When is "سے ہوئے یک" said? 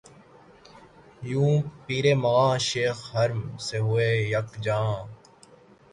3.65-4.49